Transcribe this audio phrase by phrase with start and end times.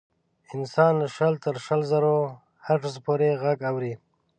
[0.55, 2.15] انسان له شل تر شل زرو
[2.65, 3.93] هرتز پورې غږ اوري.